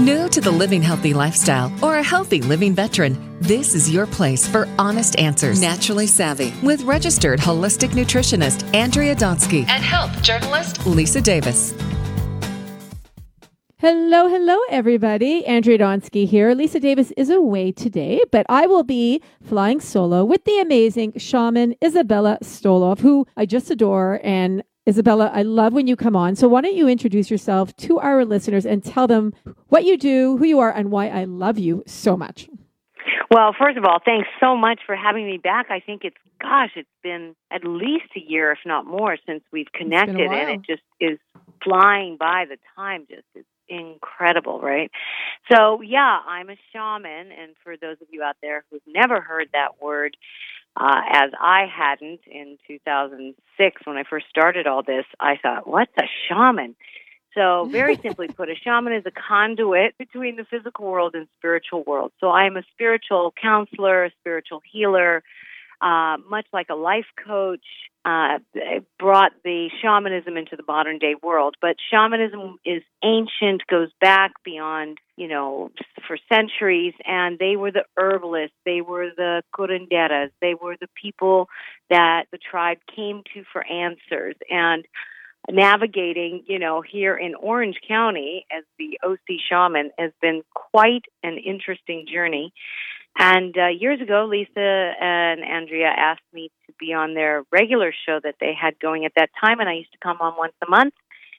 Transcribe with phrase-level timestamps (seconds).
[0.00, 4.46] New to the living healthy lifestyle or a healthy living veteran, this is your place
[4.46, 5.58] for honest answers.
[5.58, 11.72] Naturally Savvy with registered holistic nutritionist Andrea Donsky and health journalist Lisa Davis.
[13.78, 15.46] Hello, hello, everybody.
[15.46, 16.52] Andrea Donsky here.
[16.54, 21.74] Lisa Davis is away today, but I will be flying solo with the amazing shaman
[21.82, 26.36] Isabella Stoloff, who I just adore and Isabella, I love when you come on.
[26.36, 29.34] So why don't you introduce yourself to our listeners and tell them
[29.68, 32.48] what you do, who you are, and why I love you so much.
[33.30, 35.66] Well, first of all, thanks so much for having me back.
[35.70, 39.72] I think it's gosh, it's been at least a year, if not more, since we've
[39.72, 41.18] connected, and it just is
[41.64, 42.44] flying by.
[42.48, 44.90] The time just is incredible, right?
[45.50, 49.48] So, yeah, I'm a shaman, and for those of you out there who've never heard
[49.52, 50.16] that word,
[50.76, 55.92] uh, as I hadn't in 2006 when I first started all this, I thought, what's
[55.98, 56.76] a shaman?
[57.34, 61.82] So, very simply put, a shaman is a conduit between the physical world and spiritual
[61.84, 62.12] world.
[62.20, 65.22] So, I am a spiritual counselor, a spiritual healer,
[65.80, 67.64] uh, much like a life coach,
[68.04, 68.38] uh,
[68.98, 71.56] brought the shamanism into the modern day world.
[71.60, 75.70] But shamanism is ancient, goes back beyond, you know,
[76.06, 81.48] for centuries, and they were the herbalists, they were the curanderas, they were the people
[81.90, 84.36] that the tribe came to for answers.
[84.48, 84.86] And
[85.50, 91.38] navigating, you know, here in Orange County as the OC shaman has been quite an
[91.38, 92.52] interesting journey.
[93.18, 98.20] And uh, years ago, Lisa and Andrea asked me to be on their regular show
[98.22, 100.70] that they had going at that time, and I used to come on once a
[100.70, 100.94] month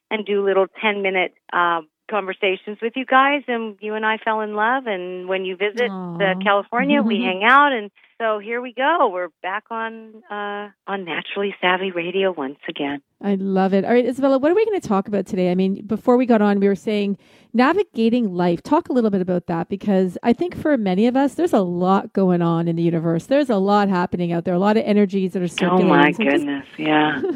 [0.09, 3.43] and do little 10 minute um, conversations with you guys.
[3.47, 4.87] And you and I fell in love.
[4.87, 7.73] And when you visit uh, California, we hang out.
[7.73, 9.09] And so here we go.
[9.11, 13.01] We're back on uh, on Naturally Savvy Radio once again.
[13.21, 13.85] I love it.
[13.85, 15.51] All right, Isabella, what are we going to talk about today?
[15.51, 17.17] I mean, before we got on, we were saying
[17.53, 18.63] navigating life.
[18.63, 21.61] Talk a little bit about that because I think for many of us, there's a
[21.61, 23.25] lot going on in the universe.
[23.25, 25.85] There's a lot happening out there, a lot of energies that are circulating.
[25.85, 26.65] Oh, my so goodness.
[26.75, 26.79] Just...
[26.79, 27.21] Yeah.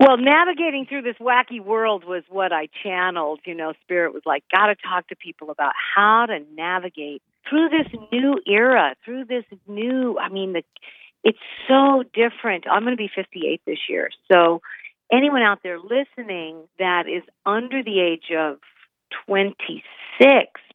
[0.00, 3.40] Well, navigating through this wacky world was what I channeled.
[3.44, 7.68] You know, Spirit was like, got to talk to people about how to navigate through
[7.70, 10.62] this new era, through this new, I mean, the,
[11.22, 12.64] it's so different.
[12.70, 14.10] I'm going to be 58 this year.
[14.30, 14.60] So,
[15.12, 18.58] anyone out there listening that is under the age of
[19.26, 19.82] 26,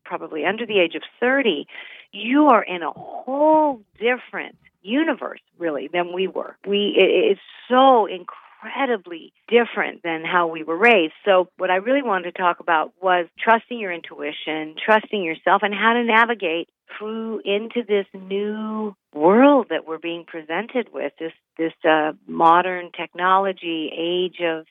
[0.04, 1.68] probably under the age of 30,
[2.12, 6.58] you are in a whole different universe, really, than we were.
[6.68, 7.38] We, it is
[7.70, 11.14] so incredible incredibly different than how we were raised.
[11.24, 15.74] So, what I really wanted to talk about was trusting your intuition, trusting yourself, and
[15.74, 21.74] how to navigate through into this new world that we're being presented with this this
[21.88, 24.66] uh, modern technology age of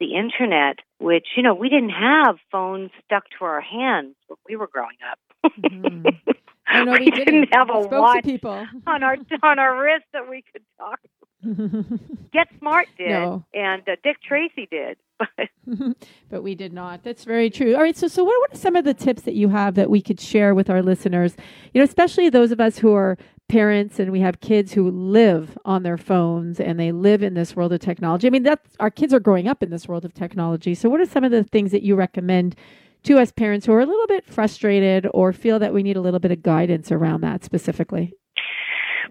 [0.00, 4.56] the internet, which you know we didn't have phones stuck to our hands when we
[4.56, 5.18] were growing up.
[5.60, 6.06] mm-hmm.
[6.68, 8.66] I know we, we didn't, didn't have a watch people.
[8.86, 10.98] on our on our wrist that we could talk
[12.32, 13.44] Get Smart did, no.
[13.54, 15.48] and uh, Dick Tracy did, but
[16.30, 17.02] but we did not.
[17.04, 17.74] That's very true.
[17.74, 19.90] All right, so so what, what are some of the tips that you have that
[19.90, 21.36] we could share with our listeners?
[21.72, 23.16] You know, especially those of us who are
[23.48, 27.54] parents and we have kids who live on their phones and they live in this
[27.54, 28.26] world of technology.
[28.26, 30.74] I mean, that's our kids are growing up in this world of technology.
[30.74, 32.56] So, what are some of the things that you recommend?
[33.04, 36.00] To us parents who are a little bit frustrated or feel that we need a
[36.00, 38.14] little bit of guidance around that specifically?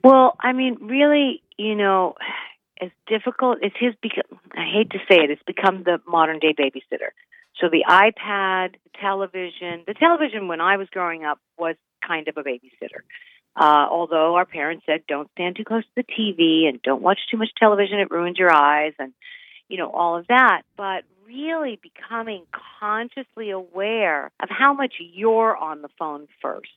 [0.05, 2.13] Well, I mean, really, you know,
[2.79, 6.53] as difficult as his become, I hate to say it, it's become the modern day
[6.53, 7.09] babysitter.
[7.59, 11.75] So the iPad, the television, the television when I was growing up was
[12.07, 13.01] kind of a babysitter.
[13.59, 17.21] Uh, although our parents said don't stand too close to the TV and don't watch
[17.31, 19.11] too much television, it ruins your eyes and,
[19.69, 20.61] you know, all of that.
[20.77, 22.43] But really becoming
[22.79, 26.69] consciously aware of how much you're on the phone first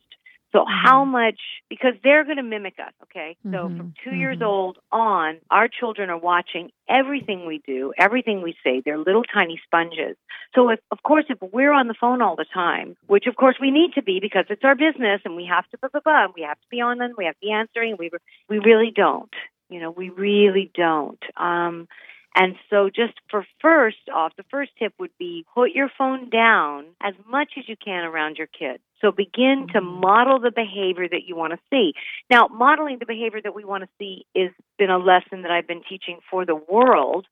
[0.53, 0.87] so mm-hmm.
[0.87, 3.37] how much, because they're going to mimic us, okay?
[3.43, 3.77] So mm-hmm.
[3.77, 4.21] from 2 mm-hmm.
[4.21, 8.83] years old on, our children are watching everything we do, everything we say.
[8.85, 10.17] They're little tiny sponges.
[10.55, 13.57] So if, of course, if we're on the phone all the time, which of course
[13.61, 16.27] we need to be because it's our business and we have to, blah, blah, blah,
[16.35, 18.11] we have to be on them, we have to be answering, we,
[18.49, 19.33] we really don't.
[19.69, 21.23] You know, we really don't.
[21.37, 21.89] Um,
[22.39, 26.85] and so, just for first off, the first tip would be put your phone down
[27.03, 28.81] as much as you can around your kid.
[29.01, 30.01] So, begin to mm-hmm.
[30.01, 31.95] model the behavior that you want to see.
[32.31, 35.67] Now, modeling the behavior that we want to see has been a lesson that I've
[35.67, 37.27] been teaching for the world.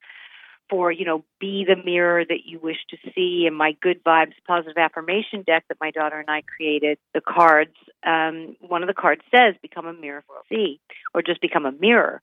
[0.69, 3.45] For, you know, be the mirror that you wish to see.
[3.47, 7.77] And my good vibes positive affirmation deck that my daughter and I created, the cards,
[8.05, 10.81] um, one of the cards says, become a mirror for see,
[11.15, 12.21] or just become a mirror.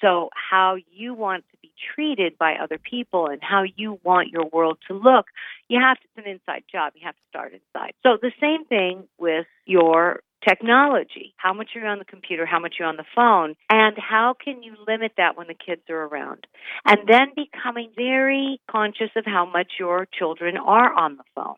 [0.00, 4.46] So, how you want to be treated by other people and how you want your
[4.52, 5.26] world to look,
[5.68, 6.92] you have to, it's an inside job.
[6.96, 7.92] You have to start inside.
[8.02, 11.34] So the same thing with your technology.
[11.36, 12.46] How much you're you on the computer?
[12.46, 13.54] How much you're you on the phone?
[13.68, 16.46] And how can you limit that when the kids are around?
[16.84, 21.56] And then becoming very conscious of how much your children are on the phone.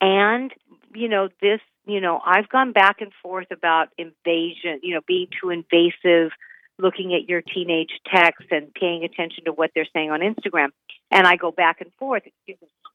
[0.00, 0.52] And,
[0.94, 5.28] you know, this, you know, I've gone back and forth about invasion, you know, being
[5.40, 6.32] too invasive,
[6.78, 10.68] looking at your teenage texts and paying attention to what they're saying on Instagram.
[11.10, 12.22] And I go back and forth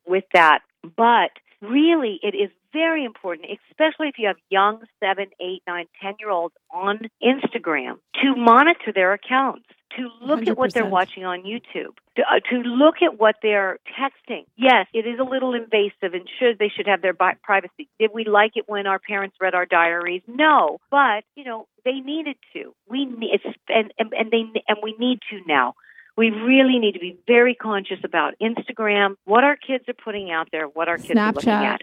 [0.06, 0.60] with that.
[0.96, 1.32] But
[1.62, 6.30] really, it is very important, especially if you have young seven, eight, nine, ten year
[6.30, 9.66] olds on Instagram, to monitor their accounts,
[9.98, 10.48] to look 100%.
[10.50, 14.46] at what they're watching on YouTube, to, uh, to look at what they're texting.
[14.56, 17.90] Yes, it is a little invasive, and should they should have their bi- privacy.
[18.00, 20.22] Did we like it when our parents read our diaries?
[20.28, 22.74] No, but you know they needed to.
[22.88, 25.76] We need, and, and and they and we need to now
[26.16, 30.50] we really need to be very conscious about Instagram, what our kids are putting out
[30.52, 31.28] there, what our kids Snapchat.
[31.28, 31.82] are looking at.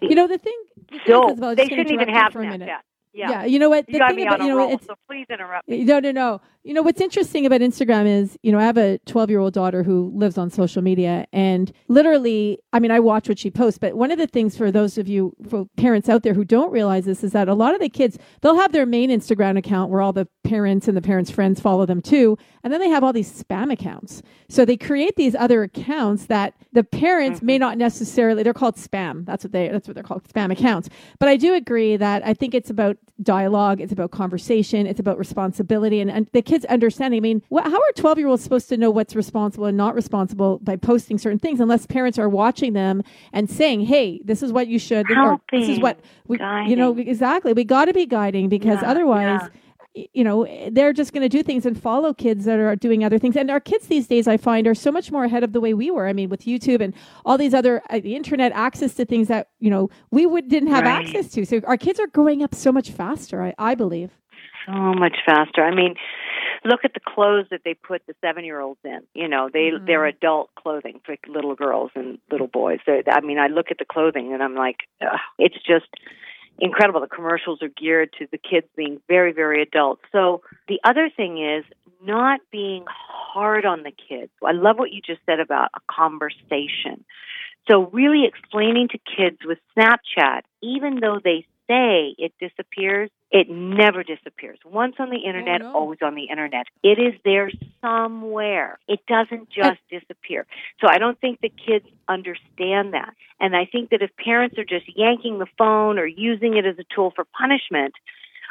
[0.00, 0.60] You know the thing.
[0.90, 2.80] The so thing is, they shouldn't even have Snapchat.
[3.18, 3.30] Yeah.
[3.30, 3.44] yeah.
[3.44, 3.86] you know what?
[3.86, 5.82] The you got me about, on a you know, roll, so please interrupt me.
[5.84, 6.40] No, no, no.
[6.62, 9.54] You know what's interesting about Instagram is, you know, I have a 12 year old
[9.54, 13.78] daughter who lives on social media, and literally, I mean, I watch what she posts.
[13.78, 16.70] But one of the things for those of you for parents out there who don't
[16.70, 19.90] realize this is that a lot of the kids they'll have their main Instagram account
[19.90, 23.02] where all the parents and the parents' friends follow them too, and then they have
[23.02, 24.22] all these spam accounts.
[24.48, 27.46] So they create these other accounts that the parents mm-hmm.
[27.46, 28.42] may not necessarily.
[28.42, 29.24] They're called spam.
[29.24, 29.68] That's what they.
[29.68, 30.88] That's what they're called, spam accounts.
[31.18, 33.80] But I do agree that I think it's about dialogue.
[33.80, 34.86] It's about conversation.
[34.86, 37.18] It's about responsibility, and, and the kids understanding.
[37.18, 39.94] I mean, wh- how are 12 year olds supposed to know what's responsible and not
[39.94, 43.02] responsible by posting certain things unless parents are watching them
[43.32, 46.70] and saying, hey, this is what you should, Helping, this is what we, guiding.
[46.70, 47.52] you know, exactly.
[47.52, 49.48] We got to be guiding because yeah, otherwise, yeah
[50.12, 53.18] you know they're just going to do things and follow kids that are doing other
[53.18, 55.60] things and our kids these days i find are so much more ahead of the
[55.60, 58.94] way we were i mean with youtube and all these other uh, the internet access
[58.94, 61.06] to things that you know we would didn't have right.
[61.06, 64.10] access to so our kids are growing up so much faster i, I believe
[64.66, 65.94] so much faster i mean
[66.64, 69.00] look at the clothes that they put the seven year olds in.
[69.14, 69.86] You know, they mm-hmm.
[69.86, 72.80] they're adult clothing for little girls and little boys.
[72.86, 75.86] They're, I mean, I look at the clothing and I'm like, ugh, it's just
[76.58, 77.00] incredible.
[77.00, 80.00] The commercials are geared to the kids being very very adult.
[80.12, 81.64] So the other thing is
[82.02, 84.30] not being hard on the kids.
[84.44, 87.04] I love what you just said about a conversation.
[87.68, 94.02] So really explaining to kids with Snapchat, even though they say it disappears, it never
[94.02, 94.58] disappears.
[94.64, 95.74] Once on the oh, internet, oh, no.
[95.74, 96.66] always on the internet.
[96.82, 97.50] It is there
[97.82, 98.78] somewhere.
[98.88, 100.46] It doesn't just disappear.
[100.80, 103.14] So I don't think the kids understand that.
[103.38, 106.78] And I think that if parents are just yanking the phone or using it as
[106.78, 107.94] a tool for punishment,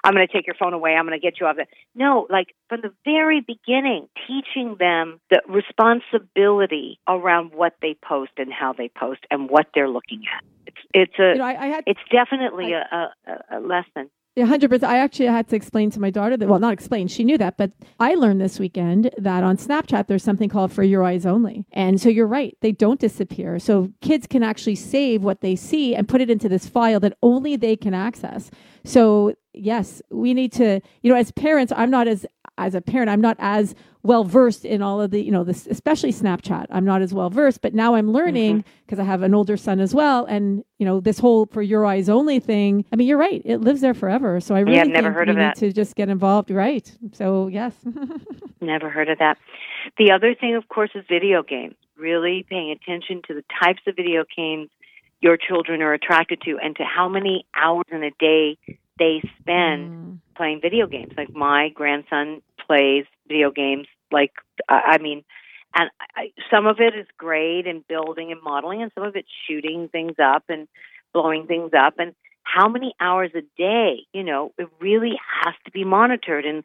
[0.03, 0.93] I'm going to take your phone away.
[0.93, 1.69] I'm going to get you off it.
[1.95, 8.53] No, like from the very beginning, teaching them the responsibility around what they post and
[8.53, 10.43] how they post and what they're looking at.
[10.67, 14.09] It's it's a you know, I, I had, it's definitely I, a, a, a lesson.
[14.37, 14.91] Yeah, hundred percent.
[14.91, 16.47] I actually had to explain to my daughter that.
[16.47, 17.07] Well, not explain.
[17.07, 20.83] She knew that, but I learned this weekend that on Snapchat there's something called "For
[20.83, 23.57] Your Eyes Only," and so you're right; they don't disappear.
[23.57, 27.17] So kids can actually save what they see and put it into this file that
[27.23, 28.51] only they can access.
[28.85, 30.81] So yes, we need to.
[31.01, 32.25] You know, as parents, I'm not as
[32.57, 35.67] as a parent, I'm not as well versed in all of the, you know, this,
[35.67, 36.67] especially Snapchat.
[36.69, 39.07] I'm not as well versed, but now I'm learning because mm-hmm.
[39.07, 40.25] I have an older son as well.
[40.25, 43.41] And, you know, this whole for your eyes only thing, I mean, you're right.
[43.45, 44.39] It lives there forever.
[44.39, 45.57] So I really yeah, I've never heard of that.
[45.57, 46.49] to just get involved.
[46.49, 46.91] Right.
[47.11, 47.73] So, yes.
[48.61, 49.37] never heard of that.
[49.97, 51.75] The other thing, of course, is video games.
[51.97, 54.69] Really paying attention to the types of video games
[55.19, 58.57] your children are attracted to and to how many hours in a day
[58.97, 60.19] they spend mm.
[60.35, 61.13] playing video games.
[61.17, 64.31] Like my grandson plays video games like
[64.69, 65.23] I mean,
[65.75, 69.29] and I, some of it is great and building and modeling, and some of it's
[69.47, 70.67] shooting things up and
[71.13, 71.95] blowing things up.
[71.99, 72.13] And
[72.43, 74.05] how many hours a day?
[74.13, 76.45] You know, it really has to be monitored.
[76.45, 76.63] And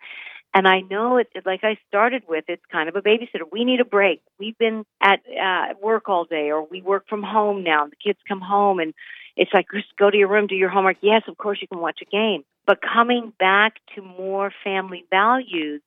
[0.55, 3.45] and I know it, like I started with, it's kind of a babysitter.
[3.51, 4.21] We need a break.
[4.39, 7.87] We've been at uh, work all day, or we work from home now.
[7.87, 8.93] The kids come home, and
[9.37, 10.99] it's like just go to your room, do your homework.
[11.01, 15.81] Yes, of course you can watch a game, but coming back to more family values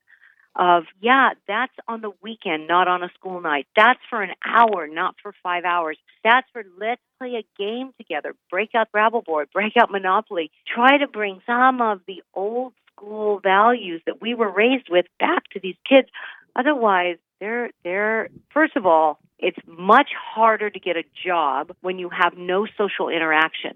[0.55, 3.67] of, yeah, that's on the weekend, not on a school night.
[3.75, 5.97] That's for an hour, not for five hours.
[6.23, 8.35] That's for let's play a game together.
[8.49, 10.51] Break out Scrabbleboard, break out Monopoly.
[10.65, 15.43] Try to bring some of the old school values that we were raised with back
[15.51, 16.07] to these kids.
[16.55, 22.09] Otherwise, they're they're first of all, it's much harder to get a job when you
[22.09, 23.75] have no social interaction.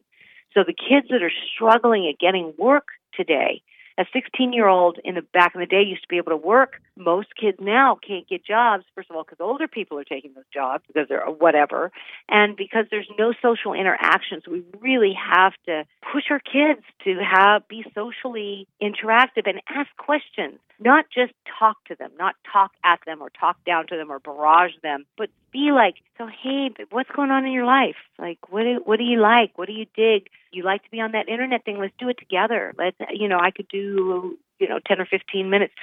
[0.55, 3.61] So the kids that are struggling at getting work today,
[3.99, 6.37] A 16 year old in the back in the day used to be able to
[6.37, 6.81] work.
[6.97, 10.49] Most kids now can't get jobs, first of all, because older people are taking those
[10.51, 11.91] jobs because they're uh, whatever,
[12.27, 14.41] and because there's no social interaction.
[14.43, 19.89] So we really have to push our kids to have be socially interactive and ask
[19.97, 24.11] questions, not just talk to them, not talk at them or talk down to them
[24.11, 27.97] or barrage them, but be like, so hey, what's going on in your life?
[28.17, 29.57] Like, what do, what do you like?
[29.57, 30.29] What do you dig?
[30.51, 31.79] You like to be on that internet thing?
[31.79, 32.73] Let's do it together.
[32.77, 35.73] Let's, you know, I could do, you know, 10 or 15 minutes,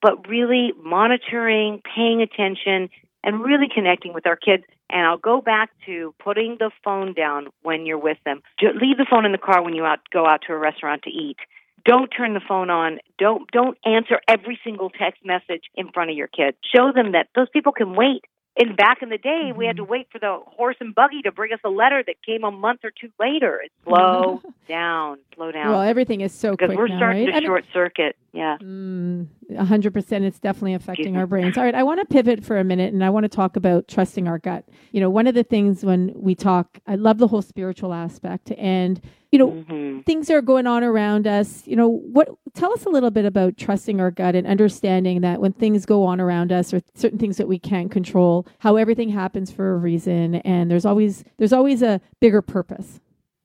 [0.00, 2.88] but really monitoring, paying attention,
[3.24, 4.62] and really connecting with our kids.
[4.88, 8.42] And I'll go back to putting the phone down when you're with them.
[8.62, 11.10] Leave the phone in the car when you out, go out to a restaurant to
[11.10, 11.38] eat
[11.86, 16.16] don't turn the phone on don't don't answer every single text message in front of
[16.16, 18.24] your kids show them that those people can wait
[18.58, 19.58] and back in the day, mm-hmm.
[19.58, 19.92] we had to mm-hmm.
[19.92, 22.80] wait for the horse and buggy to bring us a letter that came a month
[22.84, 23.60] or two later.
[23.84, 25.68] Slow down, slow down.
[25.68, 27.40] Well, everything is so because quick we're now, starting right?
[27.40, 28.16] to short circuit.
[28.32, 29.26] Yeah, mm,
[29.56, 30.24] a hundred percent.
[30.24, 31.58] It's definitely affecting our brains.
[31.58, 33.88] All right, I want to pivot for a minute, and I want to talk about
[33.88, 34.66] trusting our gut.
[34.90, 38.52] You know, one of the things when we talk, I love the whole spiritual aspect,
[38.52, 39.00] and
[39.32, 40.00] you know mm-hmm.
[40.00, 41.66] things are going on around us.
[41.66, 45.40] You know what tell us a little bit about trusting our gut and understanding that
[45.40, 49.08] when things go on around us or certain things that we can't control how everything
[49.08, 53.00] happens for a reason and there's always there's always a bigger purpose.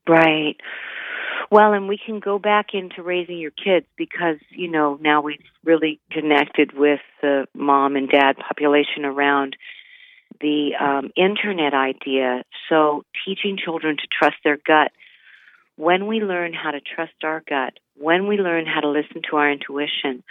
[0.07, 0.57] Right.
[1.49, 5.39] Well and we can go back into raising your kids because you know now we've
[5.63, 9.55] really connected with the mom and dad population around
[10.39, 12.43] the um, internet idea.
[12.69, 14.91] So teaching children to trust their gut
[15.81, 19.37] when we learn how to trust our gut, when we learn how to listen to
[19.37, 20.23] our intuition,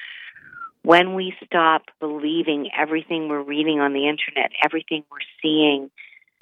[0.82, 5.90] when we stop believing everything we're reading on the internet, everything we're seeing,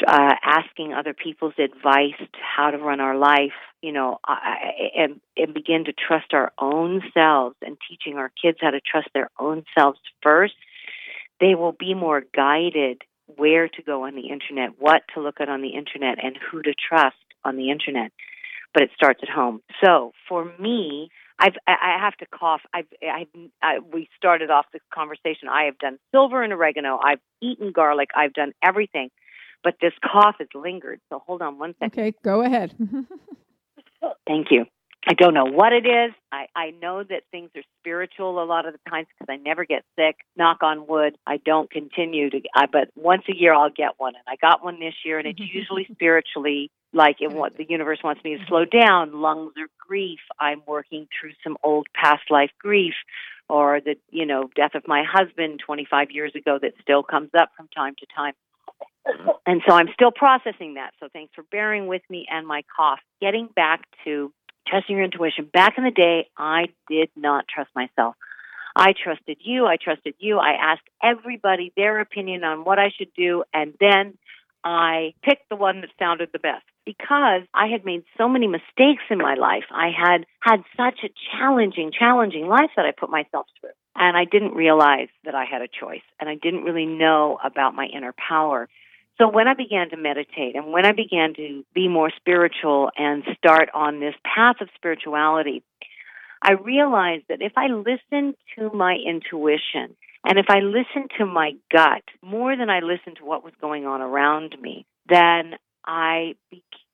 [0.06, 5.20] uh, asking other people's advice to how to run our life, you know, I, and,
[5.38, 9.30] and begin to trust our own selves and teaching our kids how to trust their
[9.40, 10.54] own selves first,
[11.40, 13.00] they will be more guided
[13.36, 16.60] where to go on the internet, what to look at on the internet, and who
[16.60, 18.12] to trust on the internet
[18.78, 19.60] but it starts at home.
[19.84, 22.60] So for me, I've I have to cough.
[22.72, 23.26] I've I've
[23.60, 25.48] I, we started off this conversation.
[25.50, 27.00] I have done silver and oregano.
[27.02, 28.10] I've eaten garlic.
[28.16, 29.10] I've done everything,
[29.64, 31.00] but this cough has lingered.
[31.10, 31.98] So hold on one second.
[31.98, 32.72] Okay, go ahead.
[34.28, 34.66] Thank you.
[35.08, 36.12] I don't know what it is.
[36.30, 39.64] I, I know that things are spiritual a lot of the times because I never
[39.64, 40.16] get sick.
[40.36, 41.16] Knock on wood.
[41.26, 44.14] I don't continue to, I, but once a year I'll get one.
[44.14, 47.98] And I got one this year, and it's usually spiritually like in what the universe
[48.02, 49.20] wants me to slow down.
[49.20, 50.20] Lungs or grief.
[50.40, 52.94] I'm working through some old past life grief
[53.48, 57.50] or the, you know, death of my husband 25 years ago that still comes up
[57.56, 58.34] from time to time.
[59.06, 59.28] Mm-hmm.
[59.46, 60.92] And so I'm still processing that.
[61.00, 63.00] So thanks for bearing with me and my cough.
[63.20, 64.32] Getting back to
[64.66, 65.48] trusting your intuition.
[65.52, 68.16] Back in the day, I did not trust myself.
[68.76, 69.66] I trusted you.
[69.66, 70.38] I trusted you.
[70.38, 74.16] I asked everybody their opinion on what I should do, and then
[74.62, 79.02] I picked the one that sounded the best because I had made so many mistakes
[79.10, 79.64] in my life.
[79.70, 83.76] I had had such a challenging, challenging life that I put myself through.
[83.94, 87.74] And I didn't realize that I had a choice, and I didn't really know about
[87.74, 88.70] my inner power.
[89.18, 93.22] So when I began to meditate and when I began to be more spiritual and
[93.36, 95.62] start on this path of spirituality,
[96.42, 101.52] I realized that if I listened to my intuition and if I listened to my
[101.70, 105.56] gut more than I listened to what was going on around me, then
[105.88, 106.34] I,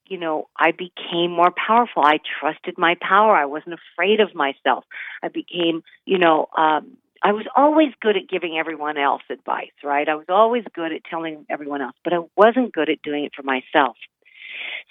[0.07, 2.05] you know, I became more powerful.
[2.05, 3.37] I trusted my power.
[3.37, 4.85] I wasn't afraid of myself.
[5.23, 10.09] I became, you know, um, I was always good at giving everyone else advice, right?
[10.09, 13.33] I was always good at telling everyone else, but I wasn't good at doing it
[13.35, 13.97] for myself.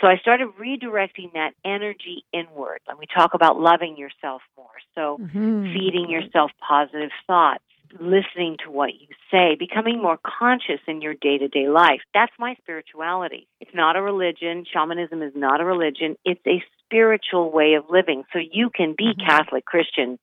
[0.02, 2.80] So I started redirecting that energy inward.
[2.88, 4.68] And we talk about loving yourself more.
[4.96, 5.74] So mm-hmm.
[5.74, 7.64] feeding yourself positive thoughts,
[8.00, 12.02] listening to what you say, becoming more conscious in your day to day life.
[12.14, 13.48] That's my spirituality.
[13.60, 14.66] It's not a religion.
[14.72, 16.16] Shamanism is not a religion.
[16.26, 18.24] It's a spiritual way of living.
[18.34, 19.28] So you can be mm-hmm.
[19.28, 20.20] Catholic, Christian,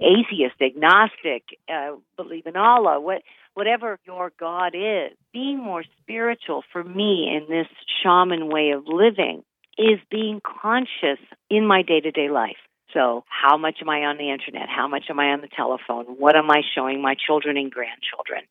[0.00, 3.22] atheist, agnostic, uh, believe in Allah, what,
[3.54, 5.16] whatever your God is.
[5.32, 7.68] Being more spiritual for me in this
[8.02, 9.42] shaman way of living
[9.78, 11.18] is being conscious
[11.50, 12.56] in my day to day life.
[12.94, 14.68] So, how much am I on the internet?
[14.68, 16.04] How much am I on the telephone?
[16.18, 18.42] What am I showing my children and grandchildren?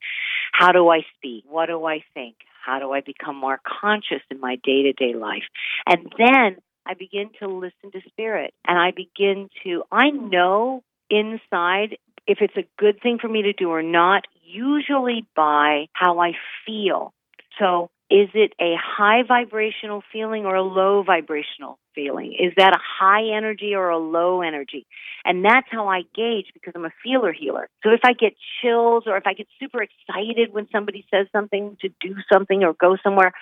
[0.51, 1.45] How do I speak?
[1.47, 2.35] What do I think?
[2.65, 5.43] How do I become more conscious in my day to day life?
[5.87, 11.97] And then I begin to listen to spirit and I begin to, I know inside
[12.27, 16.33] if it's a good thing for me to do or not, usually by how I
[16.65, 17.13] feel.
[17.59, 22.33] So is it a high vibrational feeling or a low vibrational feeling?
[22.33, 24.85] Is that a high energy or a low energy?
[25.23, 27.67] And that's how I gauge because I'm a feeler healer.
[27.83, 31.77] So if I get chills or if I get super excited when somebody says something
[31.81, 33.33] to do something or go somewhere,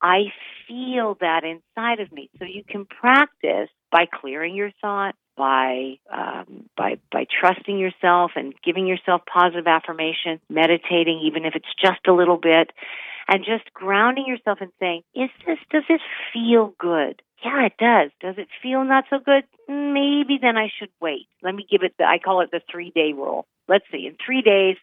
[0.00, 0.32] I
[0.66, 2.30] feel that inside of me.
[2.38, 8.54] So you can practice by clearing your thought, by um, by by trusting yourself and
[8.64, 12.70] giving yourself positive affirmation, meditating, even if it's just a little bit,
[13.28, 15.58] and just grounding yourself and saying, "Is this?
[15.70, 16.00] Does this
[16.32, 17.22] feel good?
[17.44, 18.10] Yeah, it does.
[18.20, 19.44] Does it feel not so good?
[19.68, 21.28] Maybe then I should wait.
[21.42, 21.94] Let me give it.
[21.98, 23.46] The, I call it the three day rule.
[23.68, 24.06] Let's see.
[24.06, 24.76] In three days,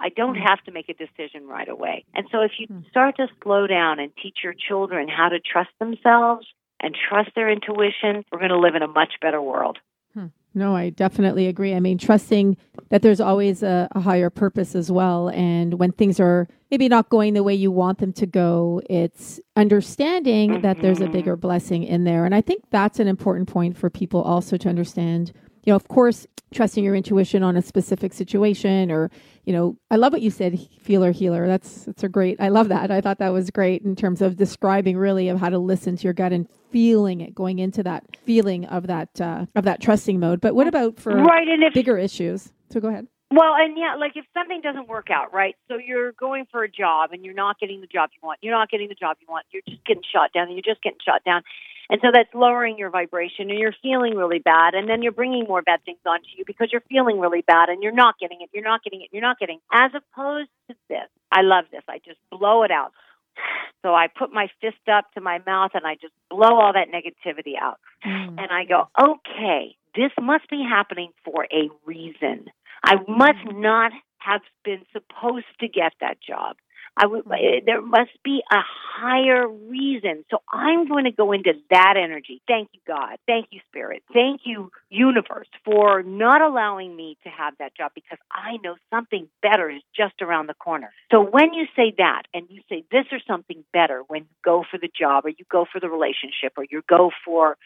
[0.00, 2.04] I don't have to make a decision right away.
[2.14, 2.80] And so if you hmm.
[2.90, 6.46] start to slow down and teach your children how to trust themselves
[6.80, 9.78] and trust their intuition, we're going to live in a much better world.
[10.14, 10.26] Hmm.
[10.54, 11.74] No, I definitely agree.
[11.74, 12.56] I mean, trusting
[12.88, 15.28] that there's always a, a, higher purpose as well.
[15.30, 19.40] And when things are maybe not going the way you want them to go, it's
[19.56, 21.40] understanding that there's a bigger mm-hmm.
[21.40, 22.24] blessing in there.
[22.24, 25.32] And I think that's an important point for people also to understand.
[25.64, 29.10] You know, of course, trusting your intuition on a specific situation or
[29.44, 31.46] you know, I love what you said, feeler healer.
[31.46, 32.40] That's that's a great.
[32.40, 32.90] I love that.
[32.90, 36.04] I thought that was great in terms of describing really of how to listen to
[36.04, 40.18] your gut and feeling it, going into that feeling of that uh, of that trusting
[40.18, 40.40] mode.
[40.40, 42.52] But what about for right, and if, bigger issues?
[42.70, 43.06] So go ahead.
[43.30, 45.56] Well, and yeah, like if something doesn't work out, right?
[45.68, 48.38] So you're going for a job and you're not getting the job you want.
[48.42, 49.44] You're not getting the job you want.
[49.50, 51.42] You're just getting shot down and you're just getting shot down.
[51.90, 54.74] And so that's lowering your vibration and you're feeling really bad.
[54.74, 57.82] And then you're bringing more bad things onto you because you're feeling really bad and
[57.82, 58.50] you're not getting it.
[58.52, 59.08] You're not getting it.
[59.12, 61.08] You're not getting, as opposed to this.
[61.30, 61.82] I love this.
[61.88, 62.92] I just blow it out.
[63.82, 66.88] So I put my fist up to my mouth and I just blow all that
[66.88, 67.78] negativity out.
[68.02, 68.38] Mm.
[68.38, 72.46] And I go, okay, this must be happening for a reason.
[72.82, 73.60] I must mm.
[73.60, 73.92] not
[74.24, 76.56] have been supposed to get that job.
[76.96, 80.24] I would, eh, there must be a higher reason.
[80.30, 82.40] So I'm going to go into that energy.
[82.46, 83.18] Thank you, God.
[83.26, 84.02] Thank you, Spirit.
[84.12, 89.28] Thank you, universe, for not allowing me to have that job because I know something
[89.42, 90.92] better is just around the corner.
[91.10, 94.64] So when you say that and you say this or something better when you go
[94.70, 97.56] for the job or you go for the relationship or you go for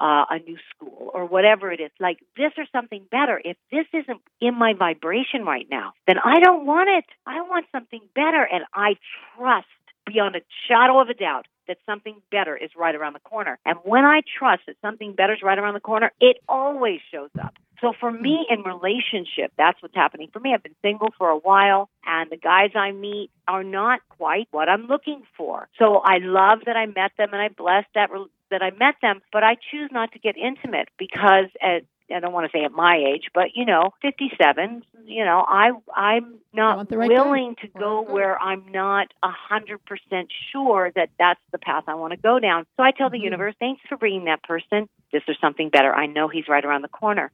[0.00, 3.40] uh, a new school or whatever it is, like this or something better.
[3.44, 7.04] If this isn't in my vibration right now, then I don't want it.
[7.26, 8.42] I want something better.
[8.50, 8.96] And I
[9.36, 9.66] trust
[10.06, 13.58] beyond a shadow of a doubt that something better is right around the corner.
[13.64, 17.30] And when I trust that something better is right around the corner, it always shows
[17.42, 17.54] up.
[17.80, 20.52] So for me in relationship, that's what's happening for me.
[20.54, 24.68] I've been single for a while and the guys I meet are not quite what
[24.68, 25.68] I'm looking for.
[25.78, 28.10] So I love that I met them and I bless that
[28.50, 31.82] that I met them, but I choose not to get intimate because at
[32.14, 35.72] I don't want to say at my age, but you know, 57, you know, I
[35.94, 37.66] I'm not right willing guy.
[37.66, 39.78] to go where I'm not a 100%
[40.52, 42.66] sure that that's the path I want to go down.
[42.76, 43.12] So I tell mm-hmm.
[43.12, 44.88] the universe, thanks for bringing that person.
[45.12, 45.94] This is something better.
[45.94, 47.30] I know he's right around the corner.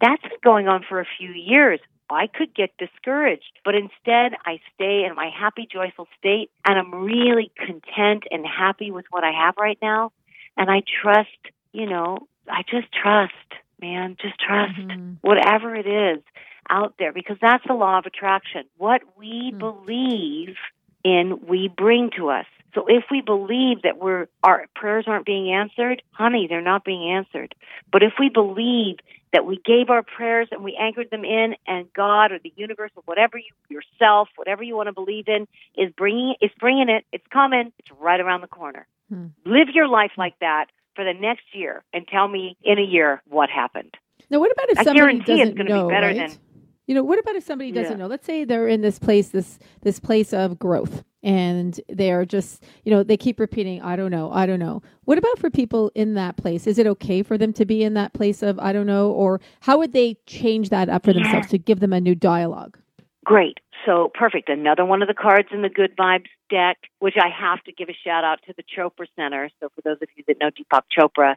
[0.00, 1.80] That's been going on for a few years.
[2.08, 6.94] I could get discouraged, but instead I stay in my happy, joyful state and I'm
[6.94, 10.12] really content and happy with what I have right now.
[10.56, 11.36] And I trust,
[11.72, 13.32] you know, I just trust,
[13.80, 15.14] man, just trust mm-hmm.
[15.20, 16.22] whatever it is
[16.70, 18.64] out there because that's the law of attraction.
[18.76, 19.58] What we mm-hmm.
[19.58, 20.56] believe
[21.04, 22.46] in, we bring to us.
[22.74, 27.10] So if we believe that we're our prayers aren't being answered, honey, they're not being
[27.10, 27.54] answered.
[27.90, 28.96] But if we believe
[29.32, 32.90] that we gave our prayers and we anchored them in, and God or the universe
[32.96, 37.04] or whatever you yourself, whatever you want to believe in, is bringing is bringing it.
[37.12, 37.72] It's coming.
[37.78, 38.86] It's right around the corner.
[39.08, 39.26] Hmm.
[39.44, 43.22] Live your life like that for the next year, and tell me in a year
[43.28, 43.94] what happened.
[44.30, 46.16] Now, what about if I somebody doesn't to be better right?
[46.16, 46.38] than
[46.86, 47.98] you know, what about if somebody doesn't yeah.
[47.98, 48.06] know?
[48.06, 52.92] Let's say they're in this place, this this place of growth, and they're just, you
[52.92, 56.14] know, they keep repeating, "I don't know, I don't know." What about for people in
[56.14, 56.66] that place?
[56.66, 59.40] Is it okay for them to be in that place of "I don't know," or
[59.60, 61.22] how would they change that up for yeah.
[61.22, 62.78] themselves to give them a new dialogue?
[63.24, 63.58] Great.
[63.84, 64.48] So perfect.
[64.48, 67.88] Another one of the cards in the Good Vibes deck, which I have to give
[67.88, 69.50] a shout out to the Chopra Center.
[69.60, 71.34] So for those of you that know Deepak Chopra,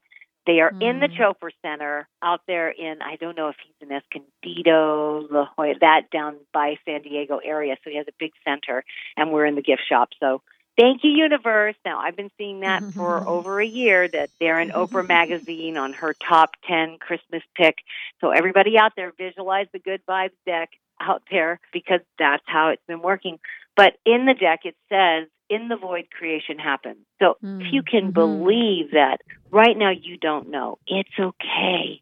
[0.50, 0.82] they are mm.
[0.82, 1.16] in the mm.
[1.16, 6.10] Chopra Center out there in, I don't know if he's in Escondido, La Jolla, that
[6.12, 7.76] down by San Diego area.
[7.84, 8.84] So he has a big center,
[9.16, 10.10] and we're in the gift shop.
[10.20, 10.42] So
[10.76, 11.76] thank you, Universe.
[11.86, 15.94] Now, I've been seeing that for over a year that they're in Oprah Magazine on
[15.94, 17.76] her top 10 Christmas pick.
[18.20, 22.86] So everybody out there, visualize the Good Vibes deck out there because that's how it's
[22.88, 23.38] been working.
[23.76, 27.00] But in the deck, it says, in the void, creation happens.
[27.20, 27.62] So mm.
[27.62, 28.12] if you can mm-hmm.
[28.12, 29.18] believe that
[29.52, 32.02] right now you don't know, it's okay.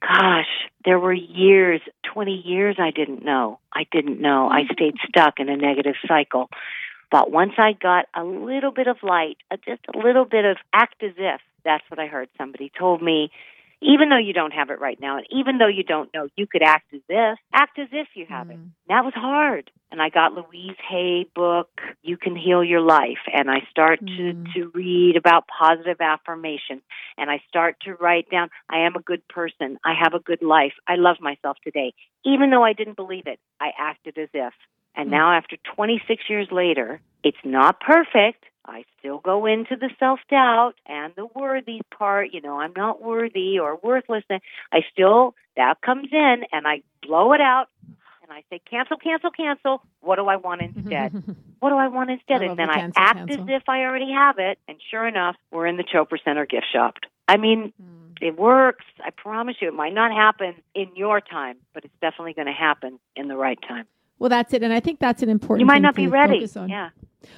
[0.00, 0.46] Gosh,
[0.84, 1.80] there were years,
[2.12, 3.58] 20 years I didn't know.
[3.72, 4.48] I didn't know.
[4.48, 4.72] I mm-hmm.
[4.74, 6.50] stayed stuck in a negative cycle.
[7.10, 11.02] But once I got a little bit of light, just a little bit of act
[11.02, 12.28] as if, that's what I heard.
[12.36, 13.30] Somebody told me
[13.80, 16.46] even though you don't have it right now, and even though you don't know, you
[16.46, 18.52] could act as if, act as if you have mm.
[18.52, 18.58] it.
[18.88, 19.70] That was hard.
[19.90, 21.68] And I got Louise Hay book,
[22.02, 24.16] You Can Heal Your Life, and I start mm.
[24.16, 26.82] to, to read about positive affirmation,
[27.16, 30.42] and I start to write down, I am a good person, I have a good
[30.42, 31.94] life, I love myself today.
[32.24, 34.54] Even though I didn't believe it, I acted as if.
[34.96, 35.12] And mm.
[35.12, 40.74] now, after 26 years later, it's not perfect, I still go into the self doubt
[40.86, 44.24] and the worthy part, you know, I'm not worthy or worthless.
[44.72, 47.68] I still, that comes in and I blow it out
[48.22, 49.82] and I say, cancel, cancel, cancel.
[50.00, 51.12] What do I want instead?
[51.60, 52.42] what do I want instead?
[52.42, 53.42] I and then the I act cancel.
[53.42, 54.58] as if I already have it.
[54.66, 56.96] And sure enough, we're in the Chopra Center gift shop.
[57.28, 58.22] I mean, mm.
[58.22, 58.84] it works.
[59.04, 62.52] I promise you, it might not happen in your time, but it's definitely going to
[62.52, 63.86] happen in the right time.
[64.24, 64.62] Well, that's it.
[64.62, 66.48] And I think that's an important You might not be ready.
[66.66, 66.88] Yeah.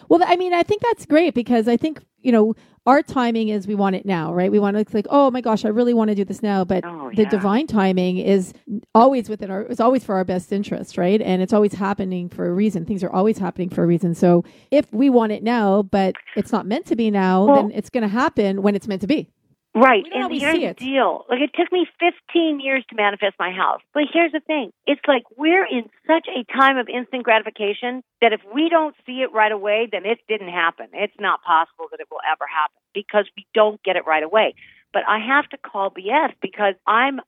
[0.09, 2.55] Well, I mean, I think that's great because I think, you know,
[2.87, 4.53] our timing is we want it now, right?
[4.53, 6.65] We want to like, oh my gosh, I really want to do this now.
[6.65, 7.25] But oh, yeah.
[7.25, 8.53] the divine timing is
[8.95, 11.21] always within our, it's always for our best interest, right?
[11.21, 12.85] And it's always happening for a reason.
[12.85, 14.15] Things are always happening for a reason.
[14.15, 17.73] So if we want it now, but it's not meant to be now, well, then
[17.73, 19.29] it's going to happen when it's meant to be.
[19.77, 20.05] Right.
[20.11, 21.27] And here's the deal.
[21.29, 23.83] Like it took me 15 years to manifest my house.
[23.93, 24.73] But here's the thing.
[24.87, 29.21] It's like we're in such a time of instant gratification that if we don't see
[29.21, 30.87] it right away, then it didn't happen.
[30.95, 34.55] It's not possible that it will ever happen because we don't get it right away.
[34.95, 37.21] But I have to call BS because I'm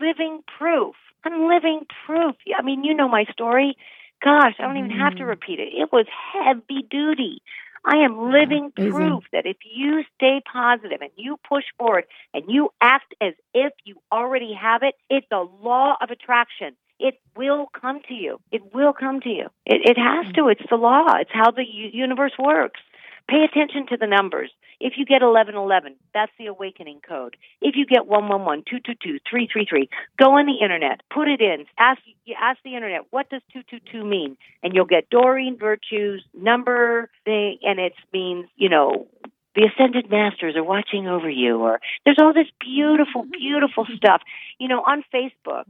[0.00, 0.94] living proof.
[1.24, 2.36] I'm living proof.
[2.56, 3.76] I mean, you know my story.
[4.22, 5.28] Gosh, I don't even have to mm-hmm.
[5.28, 5.74] repeat it.
[5.74, 7.42] It was heavy duty.
[7.86, 12.70] I am living proof that if you stay positive and you push forward and you
[12.80, 16.74] act as if you already have it, it's a law of attraction.
[16.98, 18.40] It will come to you.
[18.50, 19.46] It will come to you.
[19.64, 20.34] It, it has mm.
[20.34, 20.48] to.
[20.48, 21.06] It's the law.
[21.20, 22.80] It's how the universe works.
[23.28, 24.50] Pay attention to the numbers.
[24.78, 27.36] If you get 1111, that's the awakening code.
[27.60, 32.00] If you get 111, 222, 333, go on the internet, put it in, ask,
[32.40, 34.36] ask the internet, what does 222 mean?
[34.62, 39.08] And you'll get Doreen Virtue's number thing, and it means, you know,
[39.56, 44.22] the ascended masters are watching over you or there's all this beautiful beautiful stuff.
[44.58, 45.64] You know on facebook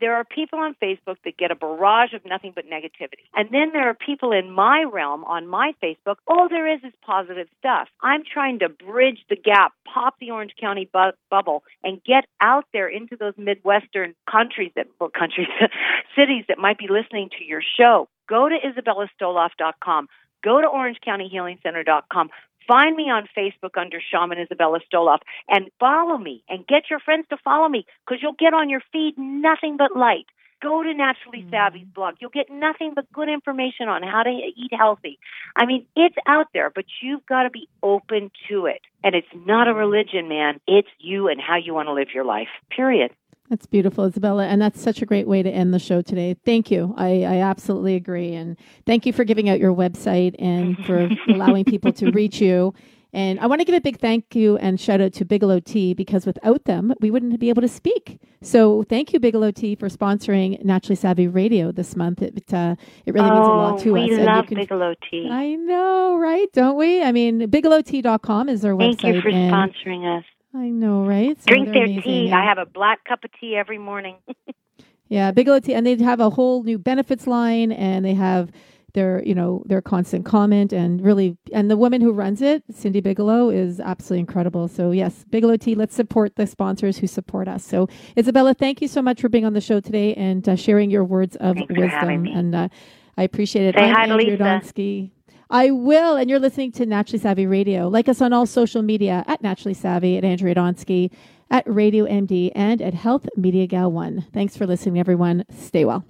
[0.00, 3.24] there are people on facebook that get a barrage of nothing but negativity.
[3.34, 6.92] And then there are people in my realm on my facebook all there is is
[7.06, 7.88] positive stuff.
[8.02, 12.64] I'm trying to bridge the gap pop the orange county bu- bubble and get out
[12.72, 15.48] there into those midwestern countries that well countries
[16.16, 18.08] cities that might be listening to your show.
[18.28, 20.08] Go to isabellastoloff.com
[20.42, 22.30] go to orangecountyhealingcenter.com
[22.66, 27.26] Find me on Facebook under Shaman Isabella Stoloff and follow me and get your friends
[27.30, 30.26] to follow me because you'll get on your feed nothing but light.
[30.62, 31.50] Go to Naturally mm-hmm.
[31.50, 32.16] Savvy's blog.
[32.20, 35.18] You'll get nothing but good information on how to eat healthy.
[35.56, 38.82] I mean, it's out there, but you've got to be open to it.
[39.02, 40.60] And it's not a religion, man.
[40.66, 43.12] It's you and how you want to live your life, period.
[43.50, 44.46] That's beautiful, Isabella.
[44.46, 46.36] And that's such a great way to end the show today.
[46.44, 46.94] Thank you.
[46.96, 48.32] I, I absolutely agree.
[48.32, 52.72] And thank you for giving out your website and for allowing people to reach you.
[53.12, 55.94] And I want to give a big thank you and shout out to Bigelow Tea
[55.94, 58.20] because without them, we wouldn't be able to speak.
[58.40, 62.22] So thank you, Bigelow Tea, for sponsoring Naturally Savvy Radio this month.
[62.22, 64.10] It, uh, it really oh, means a lot to we us.
[64.10, 65.28] We love can, Bigelow Tea.
[65.28, 66.46] I know, right?
[66.52, 67.02] Don't we?
[67.02, 69.02] I mean, bigelowtea.com is our thank website.
[69.02, 70.24] Thank you for sponsoring us.
[70.54, 71.40] I know, right?
[71.40, 72.02] So Drink their amazing.
[72.02, 72.32] tea.
[72.32, 74.16] I have a black cup of tea every morning.
[75.08, 78.50] yeah, Bigelow Tea, and they have a whole new benefits line, and they have
[78.92, 83.00] their, you know, their constant comment, and really, and the woman who runs it, Cindy
[83.00, 84.66] Bigelow, is absolutely incredible.
[84.66, 85.76] So yes, Bigelow Tea.
[85.76, 87.64] Let's support the sponsors who support us.
[87.64, 90.90] So Isabella, thank you so much for being on the show today and uh, sharing
[90.90, 92.68] your words of Thanks wisdom, and uh,
[93.16, 93.76] I appreciate it.
[93.76, 94.42] Say I'm hi to Andrea Lisa.
[94.42, 95.10] Donsky.
[95.50, 96.16] I will.
[96.16, 97.88] And you're listening to Naturally Savvy Radio.
[97.88, 101.10] Like us on all social media at Naturally Savvy, at Andrea Donsky,
[101.50, 104.26] at Radio MD, and at Health Media Gal 1.
[104.32, 105.44] Thanks for listening, everyone.
[105.50, 106.04] Stay well.